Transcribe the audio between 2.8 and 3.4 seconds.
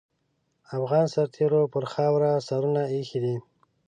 اېښي دي.